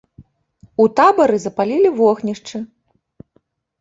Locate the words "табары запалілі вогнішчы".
1.01-2.57